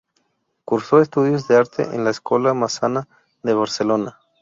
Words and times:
Cursó 0.65 0.99
estudios 0.99 1.47
de 1.47 1.57
arte 1.57 1.83
en 1.83 2.03
la 2.03 2.09
Escola 2.09 2.55
Massana 2.55 3.07
de 3.43 3.53
Barcelona. 3.53 4.17